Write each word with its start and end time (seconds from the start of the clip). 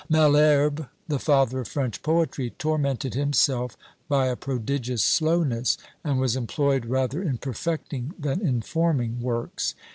Malherbe, 0.09 0.89
the 1.07 1.19
father 1.19 1.59
of 1.59 1.67
French 1.67 2.01
poetry, 2.01 2.49
tormented 2.57 3.13
himself 3.13 3.77
by 4.09 4.29
a 4.29 4.35
prodigious 4.35 5.03
slowness; 5.03 5.77
and 6.03 6.19
was 6.19 6.35
employed 6.35 6.87
rather 6.87 7.21
in 7.21 7.37
perfecting 7.37 8.15
than 8.17 8.41
in 8.41 8.63
forming 8.63 9.21
works. 9.21 9.75